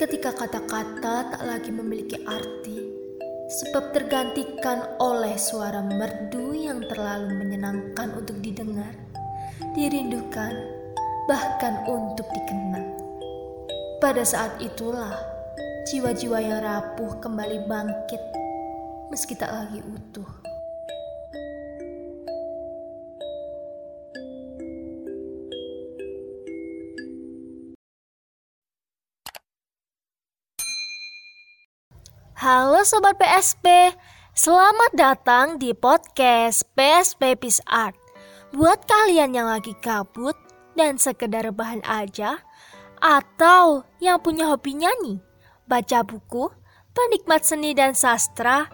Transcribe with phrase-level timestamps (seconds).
[0.00, 2.78] ketika kata-kata tak lagi memiliki arti,
[3.52, 8.92] sebab tergantikan oleh suara merdu yang terlalu menyenangkan untuk didengar,
[9.76, 10.56] dirindukan,
[11.28, 12.96] bahkan untuk dikenang.
[14.00, 15.14] Pada saat itulah
[15.86, 18.22] jiwa-jiwa yang rapuh kembali bangkit,
[19.12, 20.41] meski tak lagi utuh.
[32.52, 33.96] Halo Sobat PSP,
[34.36, 37.96] selamat datang di podcast PSP Peace Art.
[38.52, 40.36] Buat kalian yang lagi kabut
[40.76, 42.44] dan sekedar bahan aja,
[43.00, 45.24] atau yang punya hobi nyanyi,
[45.64, 46.52] baca buku,
[46.92, 48.68] penikmat seni dan sastra,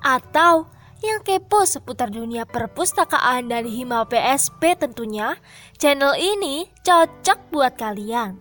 [0.00, 0.72] atau
[1.04, 5.36] yang kepo seputar dunia perpustakaan dan Hima PSP tentunya,
[5.76, 8.40] channel ini cocok buat kalian.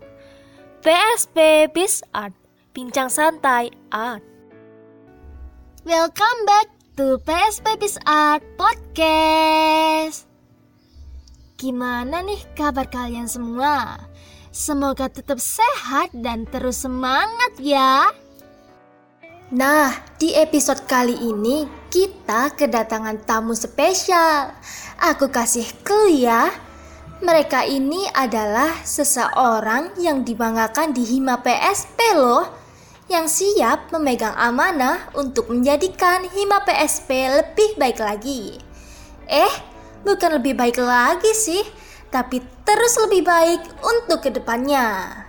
[0.79, 2.31] PSP Peace Art,
[2.71, 4.38] bincang santai art.
[5.89, 6.69] Welcome back
[7.01, 10.29] to PSP Peace Art Podcast.
[11.57, 13.97] Gimana nih kabar kalian semua?
[14.53, 18.05] Semoga tetap sehat dan terus semangat ya.
[19.49, 19.89] Nah,
[20.21, 24.53] di episode kali ini kita kedatangan tamu spesial.
[25.01, 26.53] Aku kasih clue ya.
[27.25, 32.58] Mereka ini adalah seseorang yang dibanggakan di Hima PSP loh
[33.09, 38.61] yang siap memegang amanah untuk menjadikan Hima PSP lebih baik lagi.
[39.25, 39.53] Eh,
[40.05, 41.65] bukan lebih baik lagi sih,
[42.13, 45.25] tapi terus lebih baik untuk ke depannya.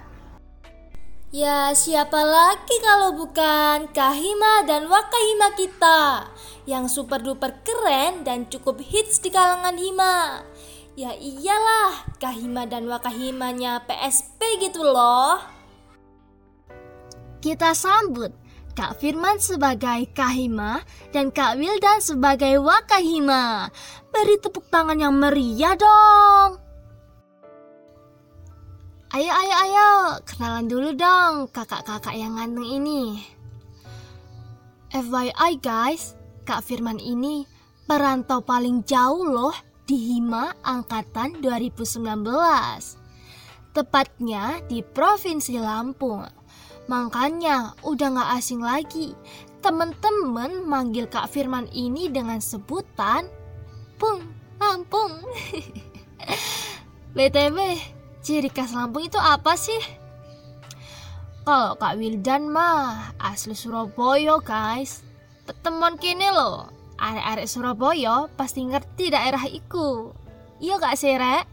[1.30, 6.26] Ya siapa lagi kalau bukan Kahima dan Wakahima kita
[6.66, 10.42] yang super duper keren dan cukup hits di kalangan Hima.
[10.98, 15.59] Ya iyalah Kahima dan Wakahimanya PSP gitu loh.
[17.40, 18.28] Kita sambut
[18.76, 23.72] Kak Firman sebagai Kahima dan Kak Wildan sebagai Wakahima.
[24.12, 26.60] Beri tepuk tangan yang meriah dong.
[29.10, 29.90] Ayo, ayo, ayo,
[30.22, 33.18] kenalan dulu dong kakak-kakak yang ganteng ini.
[34.94, 36.14] FYI guys,
[36.46, 37.42] Kak Firman ini
[37.90, 42.06] perantau paling jauh loh di Hima Angkatan 2019.
[43.74, 46.39] Tepatnya di Provinsi Lampung.
[46.90, 49.14] Makanya udah gak asing lagi.
[49.62, 53.30] Temen-temen manggil Kak Firman ini dengan sebutan
[53.94, 54.26] Pung,
[54.58, 55.22] Lampung.
[57.14, 57.78] BTW,
[58.26, 59.78] ciri khas Lampung itu apa sih?
[61.46, 65.06] Kalau Kak Wildan mah asli Surabaya guys.
[65.62, 70.10] Temen kini loh Arek-arek Surabaya pasti ngerti daerah iku.
[70.58, 71.46] Iya gak sih Rek?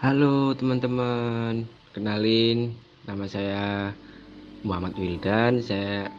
[0.00, 3.64] Halo teman-teman, kenalin Nama saya
[4.68, 6.12] Muhammad Wildan, saya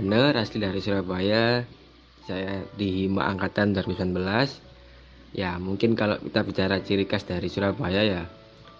[0.00, 1.68] benar asli dari Surabaya.
[2.24, 4.16] Saya di Hima Angkatan 2019.
[5.36, 8.24] Ya, mungkin kalau kita bicara ciri khas dari Surabaya ya,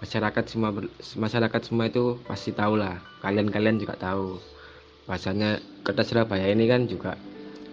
[0.01, 0.73] masyarakat semua
[1.21, 2.97] masyarakat semua itu pasti tahu lah.
[3.21, 4.41] Kalian-kalian juga tahu.
[5.05, 7.13] Bahasanya kota Surabaya ini kan juga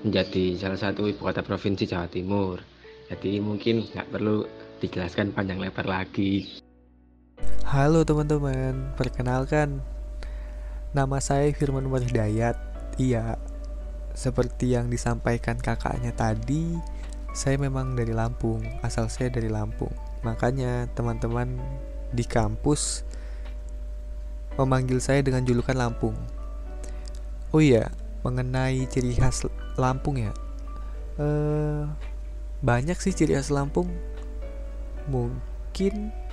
[0.04, 2.60] menjadi salah satu ibu kota provinsi Jawa Timur.
[3.08, 4.44] Jadi mungkin nggak perlu
[4.84, 6.65] dijelaskan panjang lebar lagi.
[7.66, 9.82] Halo teman-teman, perkenalkan.
[10.94, 12.54] Nama saya Firman Umar Hidayat.
[13.02, 13.42] Iya,
[14.14, 16.78] seperti yang disampaikan kakaknya tadi
[17.34, 19.90] Saya memang dari Lampung, asal saya dari Lampung.
[20.22, 21.58] Makanya teman-teman
[22.14, 23.02] di kampus
[24.62, 26.14] memanggil saya dengan julukan Lampung.
[27.50, 27.90] Oh iya,
[28.22, 29.42] mengenai ciri khas
[29.74, 30.38] Lampung ya.
[31.18, 31.82] Eh,
[32.62, 33.90] Banyak sih ciri khas Lampung.
[35.10, 36.25] Mungkin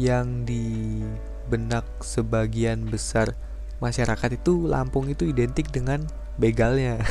[0.00, 1.00] yang di
[1.46, 3.38] benak sebagian besar
[3.78, 6.04] masyarakat itu Lampung itu identik dengan
[6.38, 6.98] begalnya.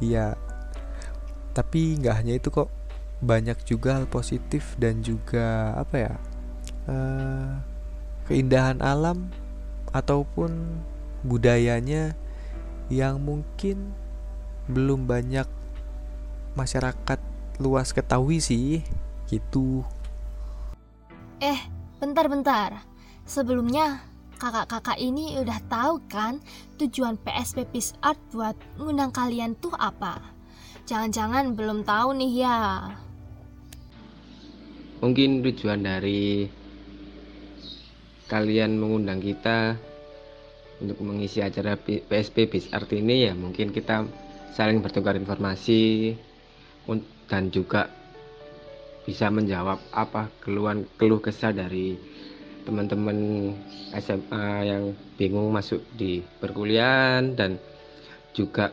[0.00, 0.32] Iya.
[1.52, 2.72] Tapi nggak hanya itu kok.
[3.20, 6.14] Banyak juga hal positif dan juga apa ya?
[6.88, 7.60] Uh,
[8.24, 9.28] keindahan alam
[9.92, 10.80] ataupun
[11.20, 12.16] budayanya
[12.88, 13.92] yang mungkin
[14.72, 15.44] belum banyak
[16.56, 17.20] masyarakat
[17.60, 18.80] luas ketahui sih
[19.28, 19.99] gitu Eh,
[22.00, 22.80] bentar-bentar.
[23.28, 24.00] Sebelumnya,
[24.40, 26.40] kakak-kakak ini udah tahu kan
[26.80, 30.18] tujuan PSP Peace Art buat ngundang kalian tuh apa?
[30.88, 32.58] Jangan-jangan belum tahu nih ya.
[35.04, 36.48] Mungkin tujuan dari
[38.26, 39.76] kalian mengundang kita
[40.80, 44.08] untuk mengisi acara PSP Peace Art ini ya mungkin kita
[44.56, 46.16] saling bertukar informasi
[47.28, 47.86] dan juga
[49.10, 51.98] bisa menjawab apa keluhan keluh kesah dari
[52.62, 53.50] teman-teman
[53.90, 57.58] SMA yang bingung masuk di perkuliahan dan
[58.30, 58.70] juga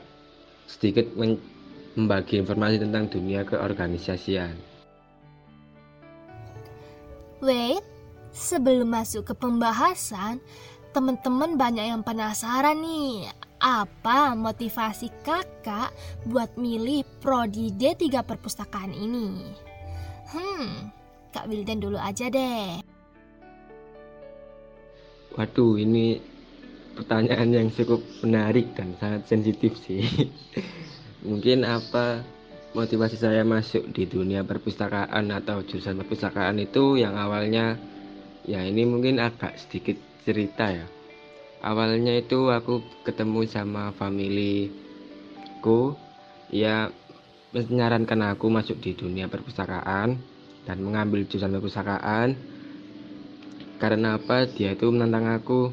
[0.69, 4.53] sedikit membagi informasi tentang dunia keorganisasian.
[7.41, 7.81] Wait,
[8.29, 10.37] sebelum masuk ke pembahasan,
[10.93, 13.25] teman-teman banyak yang penasaran nih,
[13.57, 15.89] apa motivasi kakak
[16.29, 19.65] buat milih prodi D3 perpustakaan ini?
[20.27, 20.91] Hmm,
[21.31, 22.83] Kak Wildan dulu aja deh.
[25.39, 26.19] Waduh, ini
[26.99, 30.03] pertanyaan yang cukup menarik dan sangat sensitif sih.
[31.27, 32.25] Mungkin apa
[32.75, 37.79] motivasi saya masuk di dunia perpustakaan atau jurusan perpustakaan itu yang awalnya
[38.43, 39.95] ya ini mungkin agak sedikit
[40.27, 40.87] cerita ya.
[41.63, 44.75] Awalnya itu aku ketemu sama familiku
[46.51, 46.91] ya
[47.55, 50.19] menyarankan aku masuk di dunia perpustakaan
[50.67, 52.35] dan mengambil jurusan perpustakaan.
[53.77, 54.49] Karena apa?
[54.49, 55.71] Dia itu menantang aku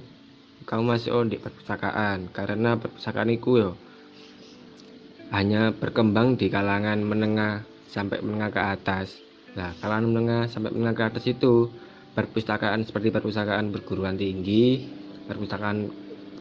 [0.69, 2.31] kamu masuk di perpustakaan.
[2.31, 3.73] Karena perpustakaan itu yo
[5.35, 9.19] hanya berkembang di kalangan menengah sampai menengah ke atas.
[9.59, 11.73] Nah kalangan menengah sampai menengah ke atas itu
[12.15, 14.87] perpustakaan seperti perpustakaan perguruan tinggi
[15.27, 15.91] perpustakaan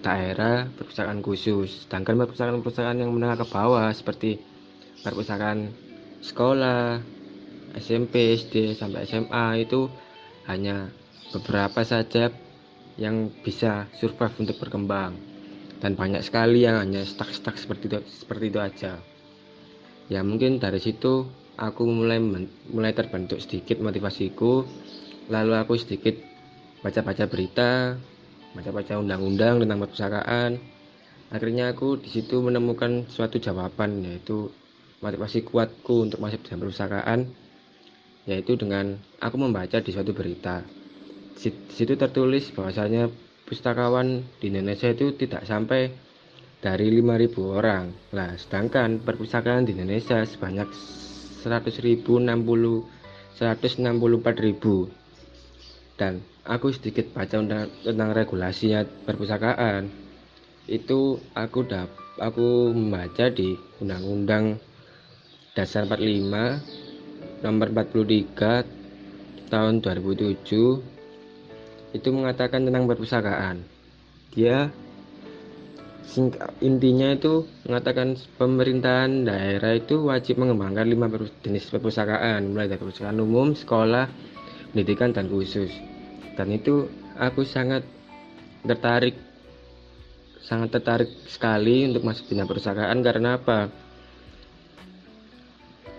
[0.03, 1.88] daerah perpustakaan khusus.
[1.88, 4.52] Sedangkan perpustakaan-perpustakaan yang menengah ke bawah seperti
[5.03, 5.69] perpustakaan
[6.23, 7.03] sekolah
[7.75, 9.91] SMP SD sampai SMA itu
[10.47, 10.89] hanya
[11.35, 12.29] beberapa saja
[12.95, 15.17] yang bisa survive untuk berkembang.
[15.83, 18.94] Dan banyak sekali yang hanya stuck-stuck seperti itu seperti itu aja.
[20.07, 21.27] Ya mungkin dari situ
[21.59, 22.23] aku mulai
[22.71, 24.63] mulai terbentuk sedikit motivasiku.
[25.27, 26.15] Lalu aku sedikit
[26.83, 27.99] baca-baca berita
[28.53, 30.51] baca-baca undang-undang tentang perpustakaan.
[31.33, 34.53] Akhirnya aku di situ menemukan suatu jawaban yaitu
[35.03, 37.19] motivasi kuatku untuk masuk dalam perpustakaan
[38.23, 40.63] yaitu dengan aku membaca di suatu berita
[41.35, 43.11] di situ tertulis bahwasanya
[43.44, 45.91] pustakawan di Indonesia itu tidak sampai
[46.63, 47.91] dari 5.000 orang.
[48.15, 50.71] Nah, sedangkan perpustakaan di Indonesia sebanyak
[51.44, 52.07] 100.060
[53.33, 55.97] 164.000.
[55.99, 59.91] Dan aku sedikit baca tentang, tentang regulasinya perpustakaan.
[60.63, 61.91] Itu aku dap,
[62.21, 64.63] aku membaca di Undang-Undang
[65.53, 68.65] Dasar 45 nomor 43
[69.53, 73.61] tahun 2007 itu mengatakan tentang perpustakaan.
[74.33, 74.73] Dia
[76.57, 81.05] intinya itu mengatakan pemerintahan daerah itu wajib mengembangkan lima
[81.45, 84.09] jenis perpustakaan mulai dari perpustakaan umum, sekolah,
[84.73, 85.69] pendidikan dan khusus.
[86.33, 86.89] Dan itu
[87.21, 87.85] aku sangat
[88.65, 89.13] tertarik
[90.41, 93.82] sangat tertarik sekali untuk masuk dunia perpustakaan karena apa?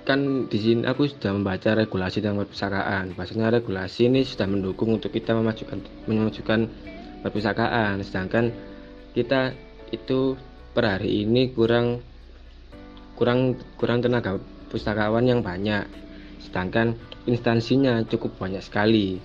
[0.04, 3.16] Kan di sini aku sudah membaca regulasi tentang perpustakaan.
[3.16, 6.68] Maksudnya regulasi ini sudah mendukung untuk kita memajukan memajukan
[7.24, 8.04] perpustakaan.
[8.04, 8.52] Sedangkan
[9.16, 9.56] kita
[9.90, 10.36] itu
[10.76, 12.04] per hari ini kurang
[13.16, 14.36] kurang kurang tenaga
[14.68, 15.88] pustakawan yang banyak.
[16.44, 19.16] Sedangkan instansinya cukup banyak sekali.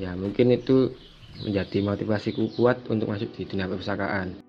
[0.00, 0.96] Ya, mungkin itu
[1.44, 4.40] menjadi motivasiku kuat untuk masuk di dunia perpustakaan.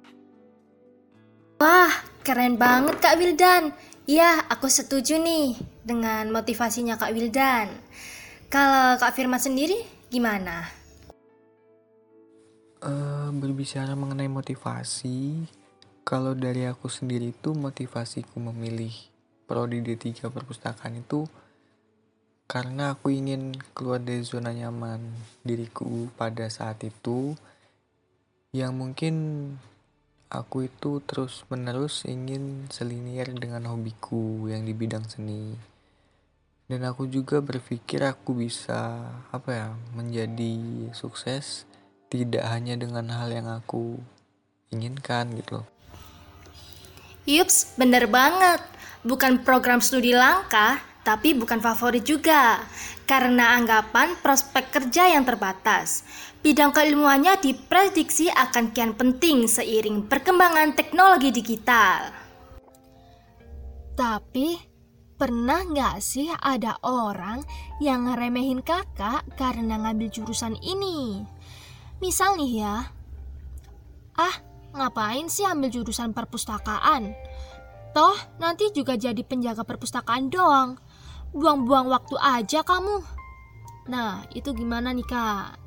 [1.59, 1.91] Wah,
[2.23, 3.75] keren banget Kak Wildan.
[4.09, 5.53] Iya, aku setuju nih
[5.85, 7.69] dengan motivasinya Kak Wildan.
[8.49, 10.65] Kalau Kak Firman sendiri gimana?
[12.81, 15.45] Uh, berbicara mengenai motivasi,
[16.01, 18.89] kalau dari aku sendiri itu motivasiku memilih
[19.45, 21.29] prodi D3 perpustakaan itu
[22.49, 25.05] karena aku ingin keluar dari zona nyaman
[25.45, 27.37] diriku pada saat itu
[28.57, 29.13] yang mungkin
[30.29, 35.57] Aku itu terus menerus ingin selinier dengan hobiku yang di bidang seni.
[36.69, 39.67] Dan aku juga berpikir aku bisa apa ya,
[39.97, 41.65] menjadi sukses
[42.13, 43.97] tidak hanya dengan hal yang aku
[44.69, 45.67] inginkan gitu loh.
[47.25, 48.61] Yups, bener banget.
[49.01, 52.63] Bukan program studi langka, tapi bukan favorit juga.
[53.09, 56.05] Karena anggapan prospek kerja yang terbatas.
[56.39, 62.13] Bidang keilmuannya diprediksi akan kian penting seiring perkembangan teknologi digital.
[63.99, 64.55] Tapi,
[65.19, 67.43] pernah nggak sih ada orang
[67.83, 71.27] yang ngeremehin kakak karena ngambil jurusan ini?
[71.99, 72.87] Misal nih ya,
[74.15, 74.35] ah
[74.71, 77.11] ngapain sih ambil jurusan perpustakaan?
[77.91, 80.79] Toh nanti juga jadi penjaga perpustakaan doang.
[81.33, 83.05] Buang-buang waktu aja kamu.
[83.89, 85.57] Nah, itu gimana nih kak?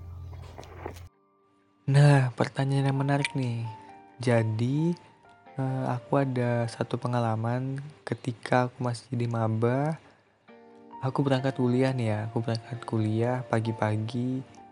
[1.90, 3.66] Nah, pertanyaan yang menarik nih.
[4.22, 4.94] Jadi,
[5.58, 9.98] uh, aku ada satu pengalaman ketika aku masih di maba.
[11.02, 14.62] Aku berangkat kuliah nih ya, aku berangkat kuliah pagi-pagi.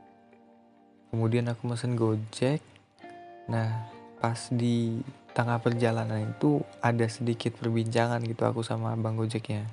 [1.10, 2.62] kemudian aku mesen gojek
[3.50, 3.90] nah
[4.22, 5.02] pas di
[5.34, 9.66] tengah perjalanan itu ada sedikit perbincangan gitu aku sama abang gojeknya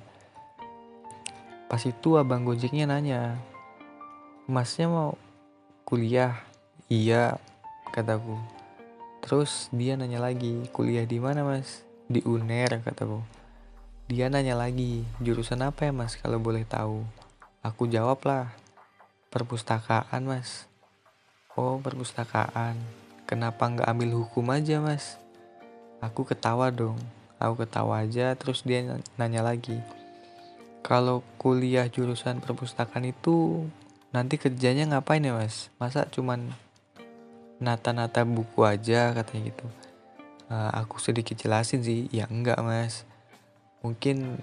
[1.68, 3.36] pas itu abang gojeknya nanya
[4.48, 5.20] masnya mau
[5.84, 6.40] kuliah?
[6.88, 7.36] Iya
[7.92, 8.40] kataku.
[9.20, 11.84] Terus dia nanya lagi kuliah di mana mas?
[12.08, 13.20] Di uner kataku.
[14.08, 17.04] Dia nanya lagi jurusan apa ya mas kalau boleh tahu?
[17.60, 18.48] Aku jawab lah
[19.28, 20.64] perpustakaan mas.
[21.52, 22.80] Oh perpustakaan?
[23.28, 25.20] Kenapa nggak ambil hukum aja mas?
[26.00, 26.96] Aku ketawa dong.
[27.36, 28.80] Aku ketawa aja terus dia
[29.20, 29.97] nanya lagi
[30.88, 33.68] kalau kuliah jurusan perpustakaan itu
[34.08, 35.68] nanti kerjanya ngapain ya mas?
[35.76, 36.48] Masa cuman
[37.60, 39.68] nata-nata buku aja katanya gitu.
[40.48, 43.04] Uh, aku sedikit jelasin sih ya enggak mas.
[43.84, 44.40] Mungkin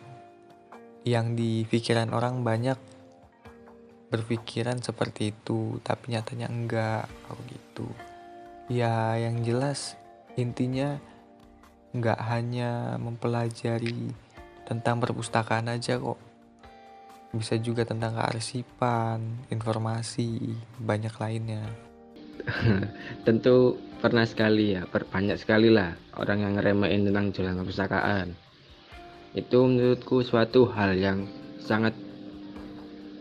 [1.01, 2.77] yang di pikiran orang banyak
[4.13, 7.87] berpikiran seperti itu tapi nyatanya enggak aku gitu.
[8.69, 9.97] Ya yang jelas
[10.37, 11.01] intinya
[11.89, 14.13] enggak hanya mempelajari
[14.69, 16.21] tentang perpustakaan aja kok
[17.35, 21.63] bisa juga tentang kearsipan, informasi, banyak lainnya.
[23.25, 28.27] Tentu pernah sekali ya, banyak sekali lah orang yang ngeremehin tentang jualan perpustakaan.
[29.35, 31.27] Itu menurutku suatu hal yang
[31.59, 31.91] sangat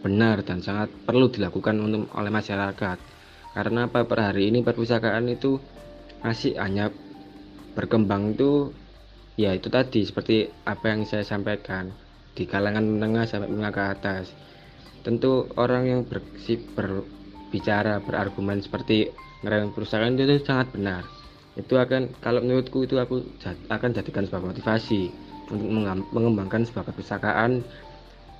[0.05, 2.99] benar dan sangat perlu dilakukan untuk oleh masyarakat.
[3.55, 5.57] Karena apa per hari ini perpustakaan itu
[6.21, 6.93] masih hanya
[7.75, 8.71] berkembang itu
[9.35, 11.91] ya itu tadi seperti apa yang saya sampaikan
[12.35, 14.25] di kalangan menengah sampai menengah ke atas.
[15.07, 19.15] Tentu orang yang bersih berbicara berargumen seperti
[19.47, 21.03] ngerem perusahaan itu, itu sangat benar.
[21.55, 23.23] Itu akan kalau menurutku itu aku
[23.71, 25.13] akan jadikan sebuah motivasi
[25.55, 25.69] untuk
[26.11, 27.63] mengembangkan sebuah perpustakaan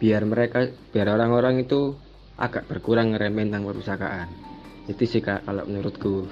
[0.03, 1.95] biar mereka biar orang-orang itu
[2.35, 4.29] agak berkurang ngeremen tentang perpustakaan.
[4.91, 6.27] Itu sih kak kalau menurutku.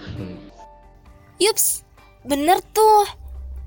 [1.38, 1.86] Yups
[2.26, 3.06] bener tuh.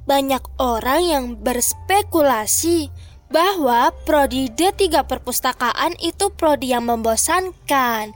[0.05, 2.93] Banyak orang yang berspekulasi
[3.29, 8.13] bahwa prodi D3 perpustakaan itu prodi yang membosankan.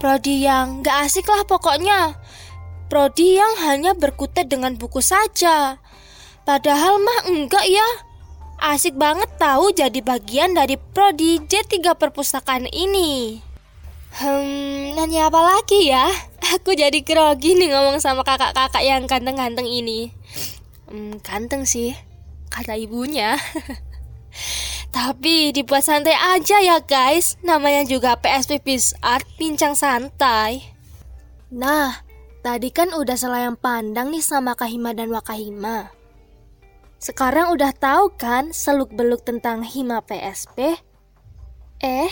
[0.00, 2.18] Prodi yang gak asik lah pokoknya.
[2.90, 5.78] Prodi yang hanya berkutat dengan buku saja.
[6.42, 7.88] Padahal mah enggak ya.
[8.60, 13.40] Asik banget tahu jadi bagian dari prodi D3 perpustakaan ini.
[14.10, 16.10] Hmm, nanya apa lagi ya?
[16.58, 20.10] Aku jadi grogi nih ngomong sama kakak-kakak yang ganteng-ganteng ini.
[20.90, 21.94] Hmm, ganteng sih,
[22.50, 23.38] kata ibunya.
[24.90, 27.38] Tapi dibuat santai aja ya guys.
[27.46, 30.66] Namanya juga PSP Peace Art Pincang santai.
[31.54, 32.02] Nah,
[32.42, 35.94] tadi kan udah selayang pandang nih sama Kahima dan Wakahima.
[37.00, 40.76] Sekarang udah tahu kan seluk-beluk tentang Hima PSP?
[41.80, 42.10] Eh,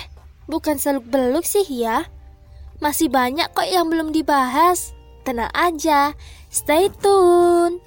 [0.48, 2.08] bukan seluk-beluk sih ya.
[2.78, 4.94] Masih banyak kok yang belum dibahas.
[5.26, 6.16] Tenang aja,
[6.48, 7.82] stay tune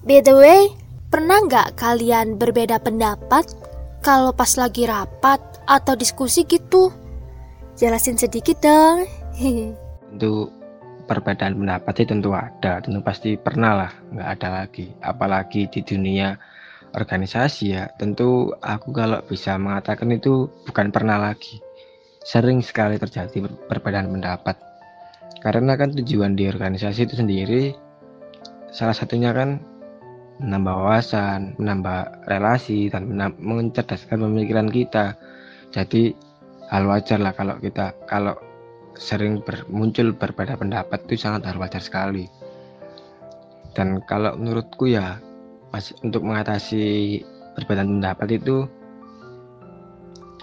[0.00, 0.72] By the way,
[1.12, 3.44] pernah nggak kalian berbeda pendapat
[4.00, 5.36] kalau pas lagi rapat
[5.68, 6.88] atau diskusi gitu?
[7.76, 9.04] Jelasin sedikit dong.
[10.08, 10.48] Tentu
[11.04, 14.88] perbedaan pendapat sih tentu ada, tentu pasti pernah lah, nggak ada lagi.
[15.04, 16.32] Apalagi di dunia
[16.96, 21.60] organisasi ya, tentu aku kalau bisa mengatakan itu bukan pernah lagi.
[22.24, 24.56] Sering sekali terjadi perbedaan pendapat.
[25.44, 27.76] Karena kan tujuan di organisasi itu sendiri
[28.72, 29.60] salah satunya kan
[30.40, 35.14] menambah wawasan, menambah relasi dan mencerdaskan pemikiran kita.
[35.70, 36.16] Jadi
[36.72, 38.34] hal wajar lah kalau kita kalau
[38.96, 42.26] sering ber, muncul berbeda pendapat itu sangat hal wajar sekali.
[43.76, 45.20] Dan kalau menurutku ya
[45.70, 47.20] pas untuk mengatasi
[47.54, 48.66] perbedaan pendapat itu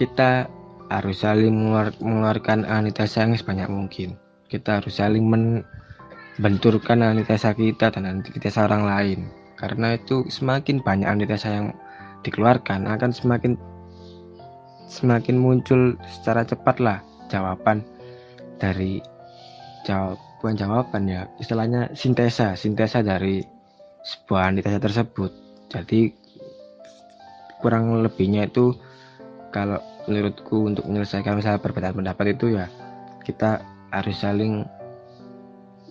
[0.00, 0.48] kita
[0.88, 1.52] harus saling
[2.00, 4.16] mengeluarkan antitesa yang sebanyak mungkin.
[4.48, 11.50] Kita harus saling membenturkan antitesa kita dan antitesa orang lain karena itu semakin banyak antitesa
[11.50, 11.68] yang
[12.22, 13.58] dikeluarkan akan semakin
[14.86, 16.98] semakin muncul secara cepat lah
[17.28, 17.82] jawaban
[18.62, 19.02] dari
[19.84, 23.42] jawaban jawaban ya istilahnya sintesa sintesa dari
[24.06, 25.30] sebuah antitesa tersebut.
[25.68, 26.14] Jadi
[27.60, 28.72] kurang lebihnya itu
[29.50, 32.70] kalau menurutku untuk menyelesaikan masalah perbedaan pendapat itu ya
[33.26, 33.60] kita
[33.92, 34.64] harus saling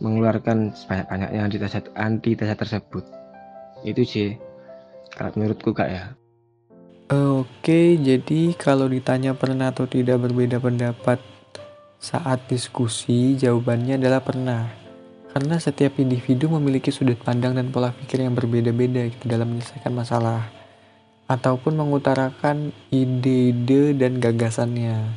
[0.01, 3.16] mengeluarkan sebanyak-banyaknya antitesa antitesa tersebut
[3.83, 4.29] itu sih
[5.13, 6.05] kalau menurutku kak ya
[7.07, 11.23] Oke, jadi kalau ditanya pernah atau tidak berbeda pendapat
[12.03, 14.67] saat diskusi, jawabannya adalah pernah.
[15.31, 20.51] Karena setiap individu memiliki sudut pandang dan pola pikir yang berbeda-beda gitu dalam menyelesaikan masalah.
[21.27, 25.11] ataupun mengutarakan ide-ide dan gagasannya.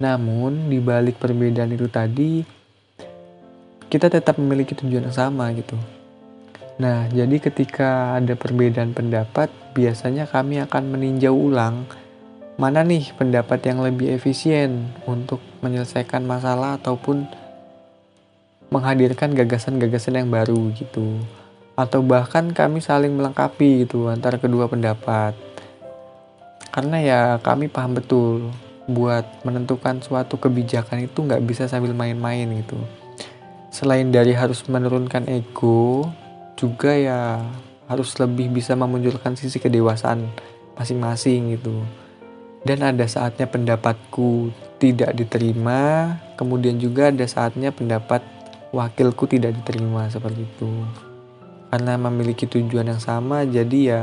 [0.00, 2.40] Namun, di balik perbedaan itu tadi,
[3.92, 5.76] kita tetap memiliki tujuan yang sama gitu.
[6.74, 9.46] Nah, jadi ketika ada perbedaan pendapat,
[9.78, 11.86] biasanya kami akan meninjau ulang
[12.54, 17.26] mana nih pendapat yang lebih efisien untuk menyelesaikan masalah ataupun
[18.70, 21.18] menghadirkan gagasan-gagasan yang baru gitu.
[21.74, 25.34] Atau bahkan kami saling melengkapi gitu antara kedua pendapat.
[26.70, 28.54] Karena ya kami paham betul
[28.86, 32.78] buat menentukan suatu kebijakan itu nggak bisa sambil main-main gitu.
[33.74, 36.06] Selain dari harus menurunkan ego
[36.54, 37.42] juga ya
[37.84, 40.24] harus lebih bisa memunculkan sisi kedewasaan
[40.78, 41.84] masing-masing gitu.
[42.64, 44.48] Dan ada saatnya pendapatku
[44.80, 48.24] tidak diterima kemudian juga ada saatnya pendapat
[48.72, 50.72] wakilku tidak diterima seperti itu.
[51.68, 54.02] Karena memiliki tujuan yang sama jadi ya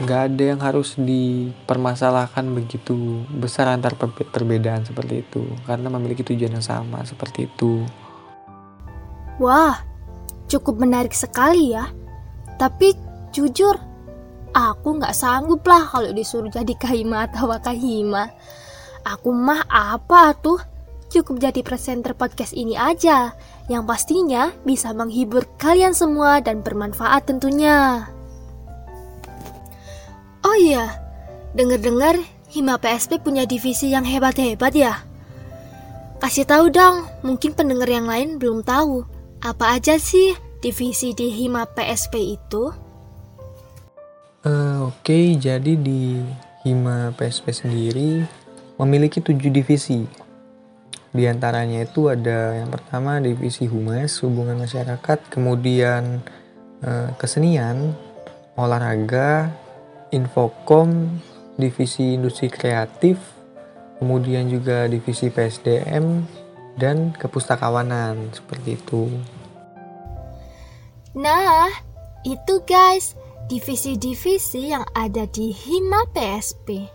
[0.00, 3.22] nggak ada yang harus dipermasalahkan begitu.
[3.30, 3.94] Besar antar
[4.34, 7.86] perbedaan seperti itu karena memiliki tujuan yang sama seperti itu.
[9.38, 9.89] Wah
[10.50, 11.86] cukup menarik sekali ya
[12.58, 12.98] tapi
[13.30, 13.78] jujur
[14.50, 18.34] aku nggak sanggup lah kalau disuruh jadi kahima atau wakahima
[19.06, 20.58] aku mah apa tuh
[21.10, 23.34] cukup jadi presenter podcast ini aja,
[23.66, 28.06] yang pastinya bisa menghibur kalian semua dan bermanfaat tentunya.
[30.46, 30.96] Oh iya,
[31.52, 32.16] dengar-dengar
[32.50, 34.94] Hima PSP punya divisi yang hebat-hebat ya?
[36.22, 39.06] Kasih tahu dong, mungkin pendengar yang lain belum tahu.
[39.40, 42.72] Apa aja sih divisi di Hima PSP itu?
[44.44, 46.20] Uh, Oke, okay, jadi di
[46.64, 48.24] Hima PSP sendiri
[48.76, 50.04] memiliki tujuh divisi
[51.10, 56.22] di antaranya itu ada yang pertama divisi humas, hubungan masyarakat, kemudian
[56.86, 57.98] eh, kesenian,
[58.54, 59.50] olahraga,
[60.14, 61.18] infokom,
[61.58, 63.18] divisi industri kreatif,
[63.98, 66.22] kemudian juga divisi PSDM
[66.78, 69.10] dan kepustakawanan seperti itu.
[71.14, 71.70] Nah,
[72.22, 73.18] itu guys,
[73.50, 76.86] divisi-divisi yang ada di Hima PSP.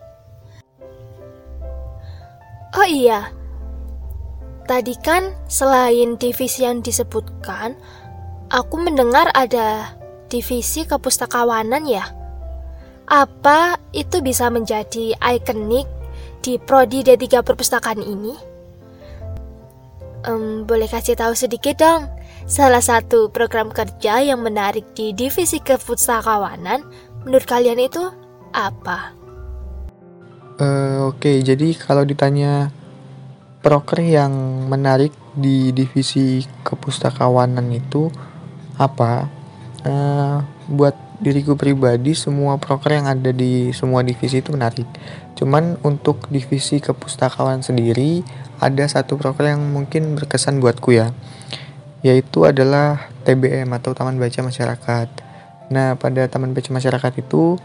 [2.76, 3.32] Oh iya,
[4.66, 7.78] Tadi kan selain divisi yang disebutkan,
[8.50, 9.94] aku mendengar ada
[10.26, 12.10] divisi kepustakawanan ya.
[13.06, 15.86] Apa itu bisa menjadi ikonik
[16.42, 18.34] di prodi D3 perpustakaan ini?
[20.26, 22.10] Um, boleh kasih tahu sedikit dong,
[22.46, 26.86] salah satu program kerja yang menarik di divisi kepustakawanan
[27.26, 28.14] menurut kalian itu
[28.54, 29.18] apa?
[30.62, 32.70] Uh, Oke, okay, jadi kalau ditanya
[33.66, 34.32] proker yang
[34.70, 38.14] menarik di divisi kepustakawanan itu
[38.78, 39.28] apa?
[39.86, 44.88] Uh, buat diriku pribadi semua proker yang ada di semua divisi itu menarik.
[45.34, 48.22] Cuman untuk divisi kepustakawan sendiri
[48.62, 51.12] ada satu proker yang mungkin berkesan buatku ya.
[52.06, 55.10] Yaitu adalah TBM atau Taman Baca Masyarakat.
[55.74, 57.58] Nah, pada Taman Baca Masyarakat itu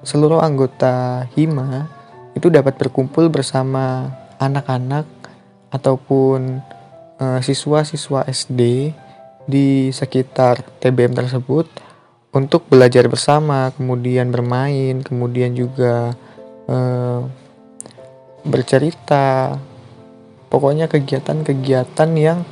[0.00, 1.84] seluruh anggota HIMA
[2.32, 4.08] itu dapat berkumpul bersama
[4.40, 5.04] anak-anak
[5.68, 6.64] ataupun
[7.20, 8.92] uh, siswa-siswa SD
[9.44, 11.68] di sekitar TBM tersebut
[12.36, 16.12] untuk belajar bersama, kemudian bermain, kemudian juga
[16.68, 17.24] uh,
[18.44, 19.56] bercerita.
[20.52, 22.44] Pokoknya kegiatan-kegiatan yang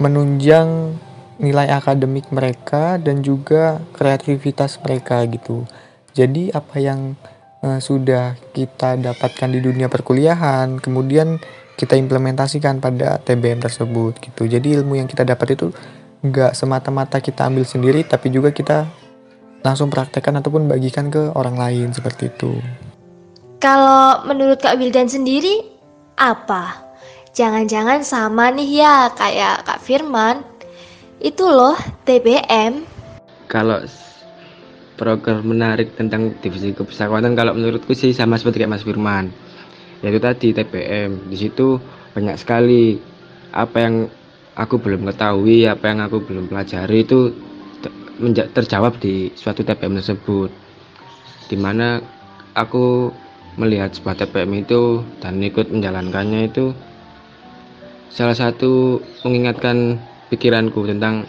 [0.00, 0.96] menunjang
[1.40, 5.64] nilai akademik mereka dan juga kreativitas mereka gitu.
[6.12, 7.16] Jadi apa yang
[7.64, 11.40] uh, sudah kita dapatkan di dunia perkuliahan, kemudian
[11.76, 14.44] kita implementasikan pada TBM tersebut gitu.
[14.44, 15.72] Jadi ilmu yang kita dapat itu
[16.20, 18.84] nggak semata-mata kita ambil sendiri, tapi juga kita
[19.64, 22.60] langsung praktekkan ataupun bagikan ke orang lain seperti itu.
[23.60, 25.60] Kalau menurut Kak Wildan sendiri,
[26.16, 26.89] apa?
[27.30, 30.42] Jangan-jangan sama nih ya kayak Kak Firman.
[31.22, 32.82] Itu loh TBM.
[33.46, 33.86] Kalau
[35.00, 39.32] program menarik tentang divisi kepustakawanan kalau menurutku sih sama seperti kayak Mas Firman
[40.04, 41.80] yaitu tadi TPM di situ
[42.12, 43.00] banyak sekali
[43.56, 43.94] apa yang
[44.56, 47.32] aku belum ketahui apa yang aku belum pelajari itu
[48.52, 50.52] terjawab di suatu TPM tersebut
[51.48, 52.04] di mana
[52.52, 53.08] aku
[53.56, 56.76] melihat sebuah TPM itu dan ikut menjalankannya itu
[58.10, 59.98] salah satu mengingatkan
[60.30, 61.26] pikiranku tentang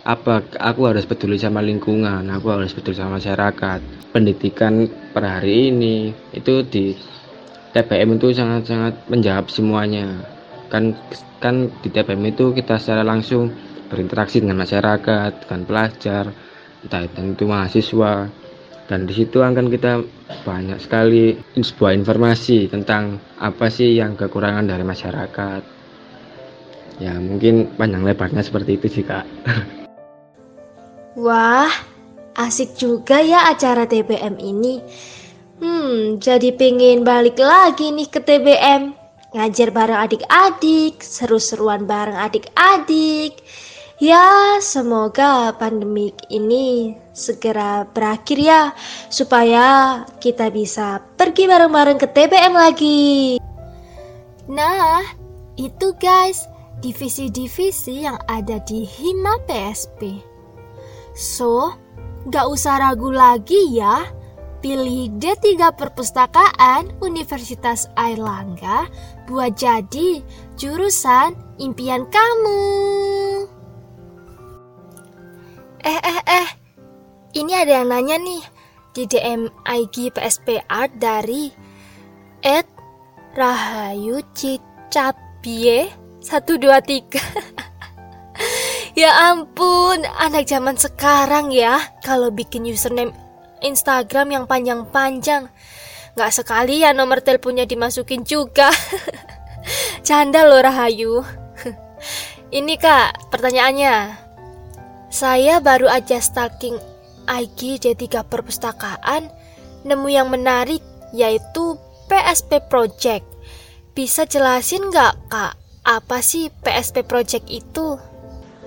[0.00, 3.80] apa aku harus peduli sama lingkungan aku harus peduli sama masyarakat.
[4.10, 6.96] Pendidikan per hari ini itu di
[7.70, 10.24] TPM itu sangat-sangat menjawab semuanya.
[10.72, 10.98] Kan
[11.38, 13.54] kan di TPM itu kita secara langsung
[13.86, 16.24] berinteraksi dengan masyarakat dengan pelajar
[16.82, 18.14] entah itu mahasiswa.
[18.90, 20.02] Dan di situ akan kita
[20.42, 25.59] banyak sekali sebuah informasi tentang apa sih yang kekurangan dari masyarakat
[27.00, 29.24] ya mungkin panjang lebarnya seperti itu sih kak
[31.18, 31.68] Wah,
[32.38, 34.78] asik juga ya acara TBM ini.
[35.58, 38.94] Hmm, jadi pengen balik lagi nih ke TBM.
[39.34, 43.42] Ngajar bareng adik-adik, seru-seruan bareng adik-adik.
[43.98, 48.62] Ya, semoga pandemik ini segera berakhir ya,
[49.12, 53.36] supaya kita bisa pergi bareng-bareng ke TBM lagi.
[54.48, 55.04] Nah,
[55.60, 56.48] itu guys,
[56.80, 60.20] divisi-divisi yang ada di Hima PSP.
[61.12, 61.76] So,
[62.28, 64.08] gak usah ragu lagi ya.
[64.60, 68.92] Pilih D3 Perpustakaan Universitas Airlangga
[69.24, 70.20] buat jadi
[70.60, 72.60] jurusan impian kamu.
[75.80, 76.48] Eh, eh, eh.
[77.32, 78.42] Ini ada yang nanya nih
[78.92, 81.48] di DM IG PSP Art dari
[82.44, 82.68] Ed
[83.32, 84.20] Rahayu
[86.20, 87.20] Cicapie 123.
[88.98, 93.14] Ya ampun, anak zaman sekarang ya, kalau bikin username
[93.62, 95.46] Instagram yang panjang-panjang.
[96.18, 98.68] Gak sekali ya nomor teleponnya dimasukin juga.
[100.06, 101.22] Canda loh Rahayu.
[102.58, 103.94] Ini kak, pertanyaannya.
[105.06, 106.76] Saya baru aja stalking
[107.30, 109.30] IG D3 Perpustakaan,
[109.86, 110.82] nemu yang menarik,
[111.14, 111.78] yaitu
[112.10, 113.24] PSP Project.
[113.94, 117.96] Bisa jelasin gak kak, apa sih PSP Project itu?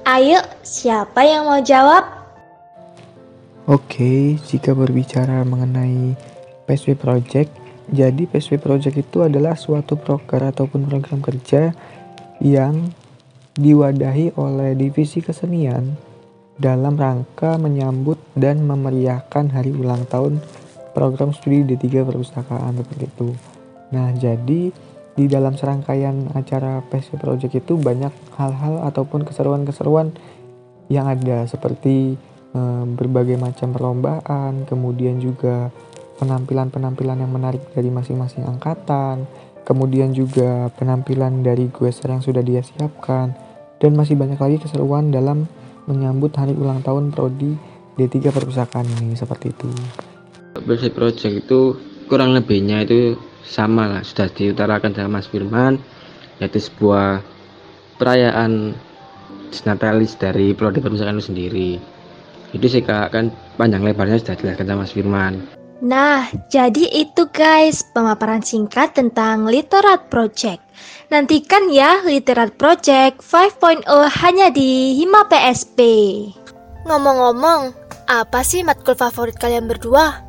[0.03, 2.03] Ayo, siapa yang mau jawab?
[3.69, 6.17] Oke, jika berbicara mengenai
[6.67, 7.53] PSP Project,
[7.87, 11.71] jadi PSP Project itu adalah suatu proker ataupun program kerja
[12.43, 12.91] yang
[13.55, 15.95] diwadahi oleh divisi kesenian
[16.57, 20.41] dalam rangka menyambut dan memeriahkan hari ulang tahun
[20.91, 23.29] program studi D3 perpustakaan seperti itu.
[23.93, 24.73] Nah, jadi
[25.13, 30.09] di dalam serangkaian acara PC Project itu banyak hal-hal ataupun keseruan-keseruan
[30.89, 32.17] yang ada seperti
[32.51, 32.61] e,
[32.97, 35.69] berbagai macam perlombaan, kemudian juga
[36.17, 39.29] penampilan-penampilan yang menarik dari masing-masing angkatan,
[39.65, 43.37] kemudian juga penampilan dari gueser yang sudah dia siapkan,
[43.77, 45.45] dan masih banyak lagi keseruan dalam
[45.85, 47.53] menyambut hari ulang tahun prodi
[47.99, 49.69] D3 perpustakaan ini seperti itu.
[50.57, 55.77] PC Project itu kurang lebihnya itu sama lah sudah diutarakan sama Mas Firman
[56.39, 57.21] yaitu sebuah
[58.01, 58.73] perayaan
[59.53, 61.71] natalis dari prodi perpustakaan itu sendiri
[62.57, 63.29] itu sih kak kan
[63.59, 65.35] panjang lebarnya sudah dijelaskan sama Mas Firman
[65.83, 70.63] Nah, jadi itu guys pemaparan singkat tentang Literat Project.
[71.11, 73.83] Nantikan ya Literat Project 5.0
[74.23, 75.83] hanya di Hima PSP.
[76.87, 77.75] Ngomong-ngomong,
[78.07, 80.22] apa sih matkul favorit kalian berdua?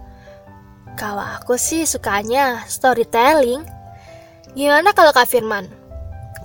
[0.94, 3.66] Kalau aku sih sukanya storytelling.
[4.54, 5.66] Gimana kalau Kak Firman?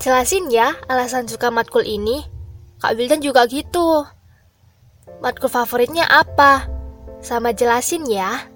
[0.01, 2.25] Jelasin ya alasan suka matkul ini.
[2.81, 4.09] Kak Wildan juga gitu.
[5.21, 6.65] Matkul favoritnya apa?
[7.21, 8.49] Sama jelasin ya.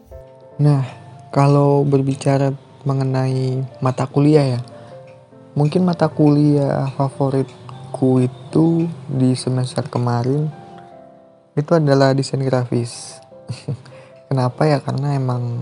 [0.57, 0.81] Nah,
[1.29, 2.55] kalau berbicara
[2.89, 4.61] mengenai mata kuliah ya,
[5.53, 10.49] mungkin mata kuliah favoritku itu di semester kemarin
[11.53, 13.21] itu adalah desain grafis.
[14.31, 14.81] Kenapa ya?
[14.81, 15.61] Karena emang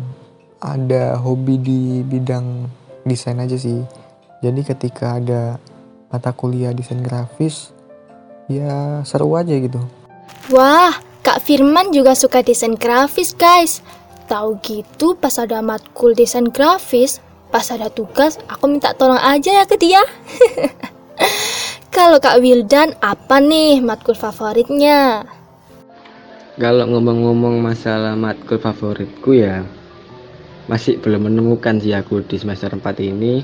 [0.62, 2.70] ada hobi di bidang
[3.04, 3.82] desain aja sih.
[4.46, 5.58] Jadi ketika ada
[6.14, 7.74] mata kuliah desain grafis,
[8.46, 9.82] ya seru aja gitu.
[10.54, 10.94] Wah,
[11.26, 13.82] Kak Firman juga suka desain grafis guys.
[14.30, 17.20] Tahu gitu pas ada matkul desain grafis,
[17.52, 20.02] pas ada tugas aku minta tolong aja ya ke dia.
[21.96, 25.28] Kalau Kak Wildan apa nih matkul favoritnya?
[26.56, 29.68] Kalau ngomong-ngomong masalah matkul favoritku ya,
[30.72, 33.44] masih belum menemukan sih aku di semester 4 ini.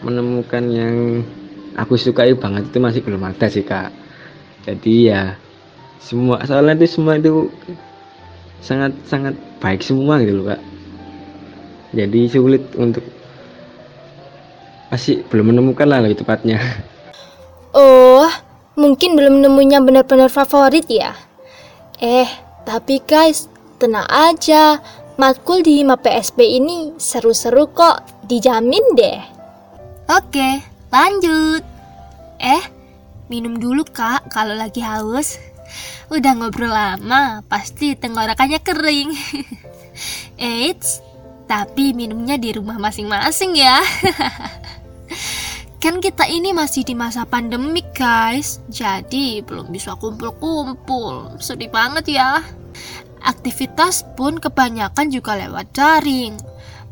[0.00, 1.20] Menemukan yang
[1.76, 3.92] aku sukai banget itu masih belum ada sih kak.
[4.64, 5.36] Jadi ya
[6.00, 7.52] semua soalnya itu semua itu
[8.64, 10.62] sangat sangat baik semua gitu loh kak.
[11.92, 13.04] Jadi sulit untuk
[14.88, 16.56] masih belum menemukan lah lebih tepatnya.
[17.76, 18.24] Oh
[18.80, 21.12] mungkin belum nemunya benar-benar favorit ya?
[22.00, 22.32] Eh
[22.64, 24.80] tapi guys tenang aja
[25.20, 29.20] matkul di HIMA PSB ini seru-seru kok, dijamin deh.
[30.08, 31.60] Oke, lanjut.
[32.40, 32.64] Eh,
[33.28, 35.36] minum dulu kak kalau lagi haus.
[36.08, 39.12] Udah ngobrol lama, pasti tenggorokannya kering.
[40.40, 41.04] Eits,
[41.44, 43.76] tapi minumnya di rumah masing-masing ya.
[45.84, 51.36] kan kita ini masih di masa pandemik guys, jadi belum bisa kumpul-kumpul.
[51.44, 52.40] Sedih banget ya.
[53.20, 56.40] Aktivitas pun kebanyakan juga lewat daring.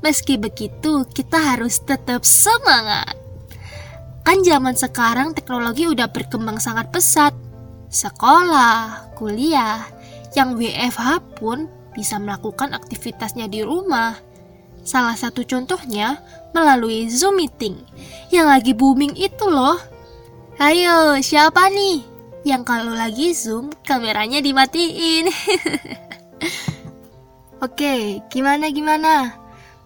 [0.04, 3.16] Meski begitu, kita harus tetap semangat.
[4.22, 7.32] Kan zaman sekarang teknologi udah berkembang sangat pesat.
[7.88, 9.88] Sekolah, kuliah,
[10.36, 14.14] yang WFH pun bisa melakukan aktivitasnya di rumah.
[14.84, 16.20] Salah satu contohnya
[16.52, 17.76] melalui Zoom meeting
[18.28, 19.80] yang lagi booming itu loh.
[20.60, 22.04] Ayo, siapa nih
[22.44, 25.28] yang kalau lagi Zoom kameranya dimatiin?
[27.66, 29.34] Oke, gimana gimana?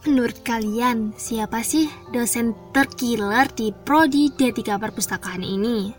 [0.03, 5.95] Menurut kalian, siapa sih dosen terkiller di Prodi D3 Perpustakaan ini?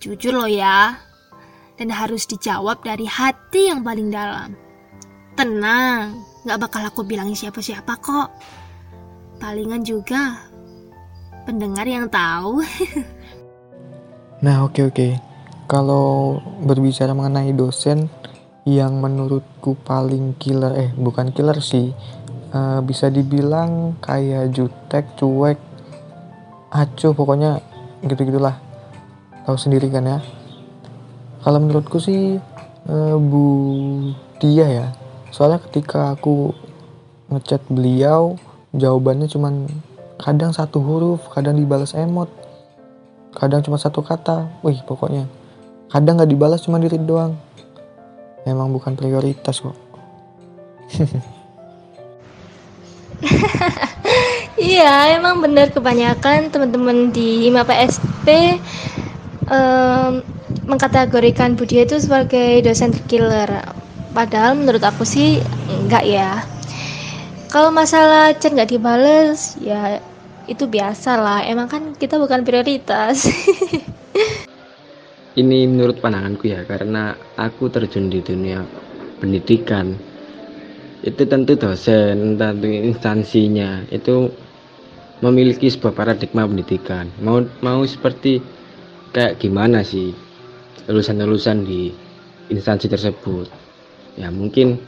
[0.00, 0.96] Jujur loh ya,
[1.76, 4.56] dan harus dijawab dari hati yang paling dalam.
[5.36, 8.28] Tenang, gak bakal aku bilangin siapa-siapa kok.
[9.38, 10.50] Palingan juga
[11.46, 12.64] pendengar yang tahu.
[14.44, 14.94] nah, oke okay, oke.
[14.96, 15.12] Okay.
[15.68, 18.08] Kalau berbicara mengenai dosen,
[18.68, 21.96] yang menurutku paling killer eh bukan killer sih.
[22.48, 25.60] Uh, bisa dibilang kayak jutek cuek
[26.72, 27.60] acuh pokoknya
[28.00, 28.56] gitu gitulah
[29.44, 30.18] tahu sendiri kan ya?
[31.44, 32.36] Kalau menurutku sih
[32.88, 33.44] uh, Bu
[34.40, 34.86] Dia ya.
[35.32, 36.52] Soalnya ketika aku
[37.28, 38.40] ngechat beliau
[38.72, 39.68] jawabannya cuman
[40.20, 42.28] kadang satu huruf kadang dibalas emot
[43.32, 44.48] kadang cuma satu kata.
[44.64, 45.28] Wih pokoknya.
[45.88, 47.36] Kadang nggak dibalas cuma diri doang
[48.48, 49.76] emang bukan prioritas kok.
[54.58, 58.58] Iya emang benar kebanyakan teman-teman di IMA PSP
[59.46, 60.18] um,
[60.66, 63.46] mengkategorikan Budi itu sebagai dosen killer.
[64.10, 65.38] Padahal menurut aku sih
[65.70, 66.42] enggak ya.
[67.54, 70.02] Kalau masalah chat nggak dibales ya
[70.50, 71.46] itu biasa lah.
[71.46, 73.30] Emang kan kita bukan prioritas
[75.36, 78.64] ini menurut pandanganku ya karena aku terjun di dunia
[79.20, 79.92] pendidikan.
[81.04, 84.32] Itu tentu dosen tentu instansinya itu
[85.20, 87.10] memiliki sebuah paradigma pendidikan.
[87.20, 88.40] Mau mau seperti
[89.12, 90.14] kayak gimana sih
[90.86, 91.92] lulusan-lulusan di
[92.48, 93.46] instansi tersebut?
[94.18, 94.80] Ya mungkin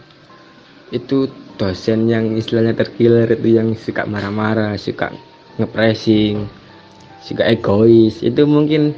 [0.91, 5.15] itu dosen yang istilahnya terkiler itu yang suka marah-marah suka
[5.61, 6.49] ngepressing
[7.23, 8.25] suka egois.
[8.25, 8.97] Itu mungkin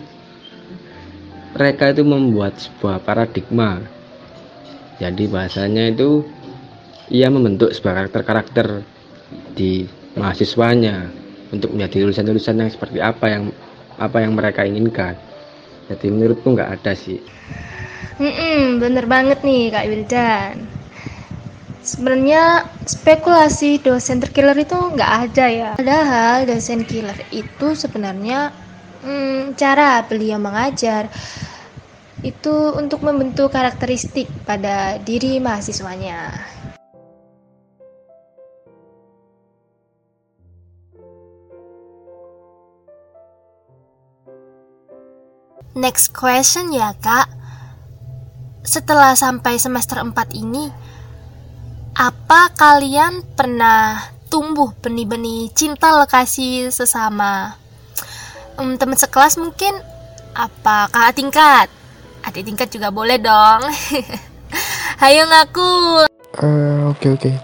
[1.53, 3.81] mereka itu membuat sebuah paradigma.
[5.01, 6.25] Jadi bahasanya itu
[7.13, 8.81] ia membentuk sebuah karakter-karakter
[9.53, 9.85] di
[10.17, 11.09] mahasiswanya
[11.53, 13.45] untuk menjadi lulusan-lulusan yang seperti apa yang
[14.01, 15.17] apa yang mereka inginkan.
[15.93, 17.21] Jadi menurutku nggak ada sih.
[18.17, 20.57] Mm-mm, bener banget nih Kak Wildan.
[21.83, 25.71] Sebenarnya spekulasi dosen terkiller itu nggak ada ya.
[25.75, 28.55] Padahal dosen killer itu sebenarnya
[29.03, 31.11] hmm, cara beliau mengajar
[32.23, 36.39] itu untuk membentuk karakteristik pada diri mahasiswanya.
[45.73, 47.33] Next question ya kak
[48.61, 50.69] Setelah sampai semester 4 ini
[51.97, 53.97] Apa kalian pernah
[54.29, 57.62] tumbuh benih-benih cinta lokasi sesama
[58.59, 59.73] um, teman sekelas mungkin
[60.33, 61.69] apa kakak tingkat?
[62.25, 63.67] Adik tingkat juga boleh dong.
[65.03, 66.07] Hayo ngaku.
[66.39, 67.21] Uh, oke okay, oke.
[67.21, 67.37] Okay.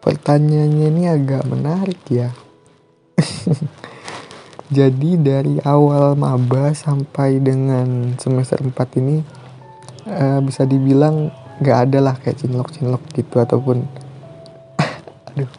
[0.00, 2.32] pertanyaannya ini agak menarik ya.
[4.76, 9.20] Jadi dari awal maba sampai dengan semester 4 ini
[10.08, 11.28] uh, bisa dibilang
[11.60, 13.84] nggak ada lah kayak cinlok cinlok gitu ataupun
[15.36, 15.50] aduh.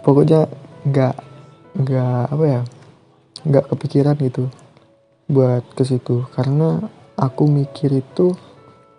[0.00, 0.48] Pokoknya
[0.88, 1.14] nggak
[1.84, 2.62] nggak apa ya
[3.46, 4.48] nggak kepikiran gitu
[5.30, 6.26] buat ke situ.
[6.34, 6.80] Karena
[7.16, 8.34] aku mikir itu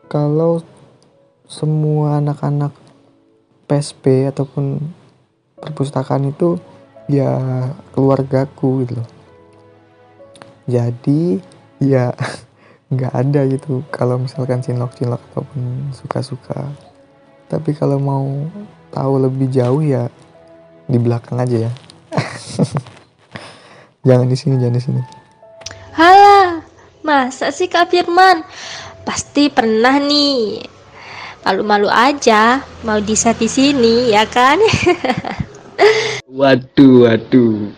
[0.08, 0.64] kalau
[1.50, 2.72] semua anak-anak
[3.68, 4.80] PSP ataupun
[5.60, 6.60] perpustakaan itu
[7.12, 7.38] ya
[7.92, 9.10] keluargaku gitu loh.
[10.70, 11.42] Jadi
[11.84, 12.16] ya
[12.94, 16.72] nggak ada gitu kalau misalkan cinlok-cinlok ataupun suka-suka.
[17.52, 18.28] Tapi kalau mau
[18.92, 20.08] tahu lebih jauh ya
[20.92, 21.72] di belakang aja ya
[24.02, 25.02] Jangan di sini, jangan di sini.
[25.94, 26.66] Halah,
[27.06, 28.42] masa sih Kak Firman?
[29.06, 30.66] Pasti pernah nih.
[31.46, 34.58] Malu-malu aja, mau di di sini, ya kan?
[36.38, 37.70] waduh, waduh.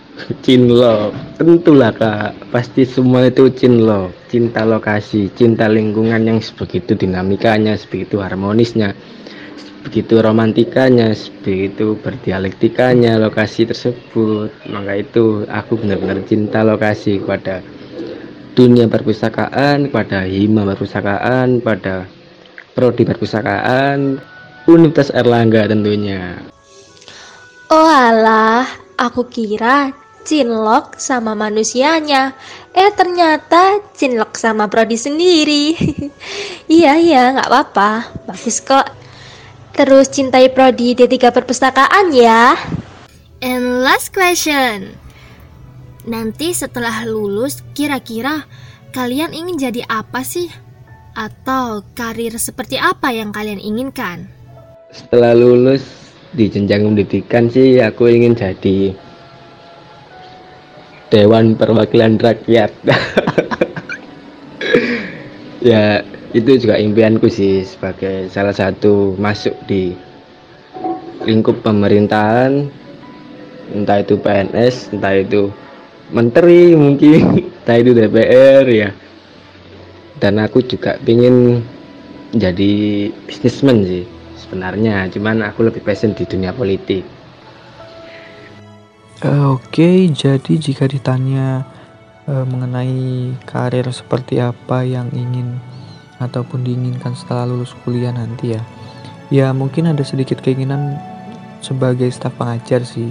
[0.43, 2.37] Cinlok, tentulah kak.
[2.53, 8.95] Pasti semua itu cinlok, cinta lokasi, cinta lingkungan yang sebegitu dinamikanya, sebegitu harmonisnya
[9.83, 11.11] begitu romantikanya
[11.43, 17.59] begitu berdialektikanya lokasi tersebut maka itu aku benar-benar cinta lokasi kepada
[18.55, 22.07] dunia perpustakaan kepada hima perpustakaan pada
[22.73, 24.17] prodi perpustakaan
[24.63, 26.39] Universitas Erlangga tentunya.
[27.67, 28.63] Oh alah,
[28.95, 29.91] aku kira
[30.23, 32.31] cinlok sama manusianya.
[32.71, 35.75] Eh ternyata cinlok sama prodi sendiri.
[36.79, 37.91] iya iya, nggak apa-apa.
[38.23, 39.02] Bagus kok.
[39.73, 42.53] Terus cintai prodi D3 perpustakaan ya.
[43.41, 44.93] And last question.
[46.05, 48.45] Nanti setelah lulus, kira-kira
[48.93, 50.45] kalian ingin jadi apa sih?
[51.17, 54.29] Atau karir seperti apa yang kalian inginkan?
[54.93, 55.81] Setelah lulus
[56.37, 58.93] di jenjang pendidikan sih aku ingin jadi
[61.09, 62.73] Dewan Perwakilan Rakyat.
[65.69, 69.93] ya, itu juga impianku sih sebagai salah satu masuk di
[71.29, 72.67] lingkup pemerintahan.
[73.73, 75.53] Entah itu PNS, entah itu
[76.09, 78.89] menteri mungkin entah itu DPR ya.
[80.17, 81.61] Dan aku juga ingin
[82.33, 82.73] jadi
[83.29, 84.03] bisnismen sih
[84.41, 85.05] sebenarnya.
[85.13, 87.05] Cuman aku lebih passion di dunia politik.
[89.23, 91.63] Uh, oke okay, jadi jika ditanya
[92.27, 95.63] uh, mengenai karir seperti apa yang ingin
[96.21, 98.61] ataupun diinginkan setelah lulus kuliah nanti ya.
[99.33, 100.99] Ya mungkin ada sedikit keinginan
[101.63, 103.09] sebagai staf pengajar sih.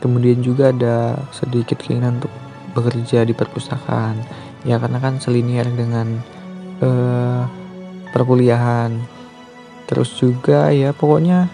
[0.00, 2.32] Kemudian juga ada sedikit keinginan untuk
[2.72, 4.16] bekerja di perpustakaan.
[4.64, 6.20] Ya karena kan selinier dengan
[6.80, 7.44] uh,
[8.14, 8.96] perkuliahan.
[9.90, 11.50] Terus juga ya pokoknya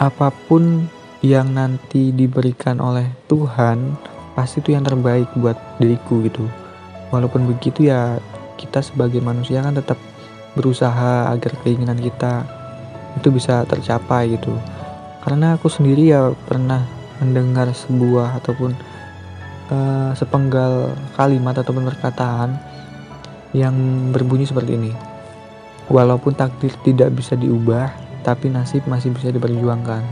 [0.00, 0.88] apa pun
[1.22, 3.94] yang nanti diberikan oleh Tuhan
[4.34, 6.48] pasti itu yang terbaik buat diriku gitu.
[7.14, 8.18] Walaupun begitu ya
[8.60, 9.96] kita sebagai manusia kan tetap
[10.52, 12.44] berusaha agar keinginan kita
[13.16, 14.52] itu bisa tercapai gitu.
[15.22, 16.82] Karena aku sendiri ya pernah
[17.22, 18.74] mendengar sebuah ataupun
[19.70, 22.58] uh, sepenggal kalimat ataupun perkataan
[23.54, 23.74] yang
[24.10, 24.92] berbunyi seperti ini.
[25.92, 30.02] Walaupun takdir tidak bisa diubah tapi nasib masih bisa diperjuangkan.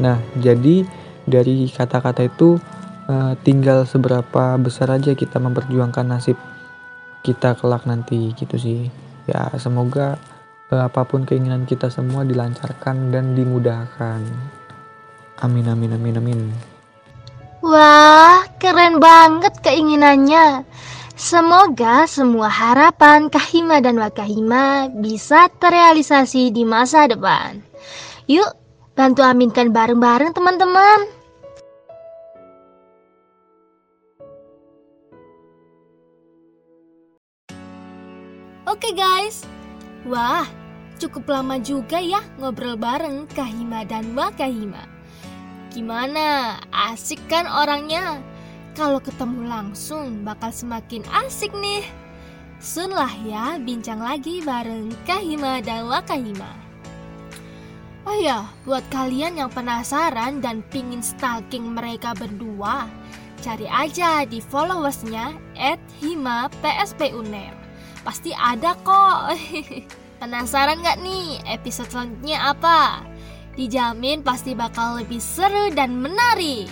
[0.00, 0.84] Nah jadi
[1.28, 2.58] dari kata-kata itu
[3.06, 6.36] uh, tinggal seberapa besar aja kita memperjuangkan nasib
[7.20, 8.80] kita kelak nanti gitu sih
[9.28, 10.16] ya semoga
[10.70, 14.22] uh, apa pun keinginan kita semua dilancarkan dan dimudahkan.
[15.40, 16.40] Amin amin amin amin.
[17.60, 20.64] Wah, keren banget keinginannya.
[21.20, 27.60] Semoga semua harapan Kahima dan Wakahima bisa terrealisasi di masa depan.
[28.24, 28.48] Yuk,
[28.96, 31.19] bantu aminkan bareng-bareng teman-teman.
[38.70, 39.42] Oke guys,
[40.06, 40.46] wah
[41.02, 44.86] cukup lama juga ya ngobrol bareng Kahima dan Wakahima.
[45.74, 46.54] Gimana?
[46.70, 48.22] Asik kan orangnya?
[48.78, 51.82] Kalau ketemu langsung bakal semakin asik nih.
[52.62, 56.54] Sun lah ya bincang lagi bareng Kahima dan Wakahima.
[58.06, 62.86] Oh ya, buat kalian yang penasaran dan pingin stalking mereka berdua,
[63.42, 67.18] cari aja di followersnya at Hima PSP.
[68.02, 69.36] Pasti ada kok.
[70.20, 73.04] Penasaran gak nih episode selanjutnya apa?
[73.56, 76.68] Dijamin pasti bakal lebih seru dan menarik.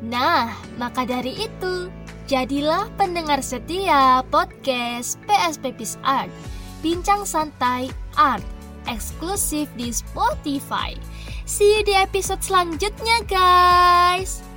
[0.00, 1.92] Nah, maka dari itu,
[2.30, 6.32] jadilah pendengar setia podcast PSP Peace Art.
[6.80, 8.46] Bincang santai art
[8.88, 10.96] eksklusif di Spotify.
[11.44, 14.49] See you di episode selanjutnya, guys.